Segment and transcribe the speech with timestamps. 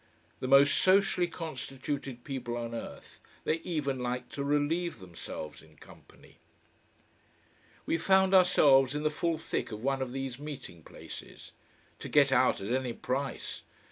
[0.39, 6.39] The most socially constituted people on earth, they even like to relieve themselves in company.
[7.85, 11.51] We found ourselves in the full thick of one of these meeting places.
[11.99, 13.61] To get out at any price!